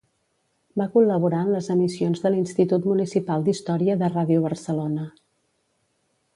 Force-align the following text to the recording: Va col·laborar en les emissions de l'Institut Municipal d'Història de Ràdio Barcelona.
Va 0.81 0.87
col·laborar 0.95 1.41
en 1.47 1.51
les 1.55 1.67
emissions 1.75 2.23
de 2.25 2.33
l'Institut 2.37 2.89
Municipal 2.93 3.47
d'Història 3.51 3.99
de 4.03 4.11
Ràdio 4.17 4.43
Barcelona. 4.49 5.07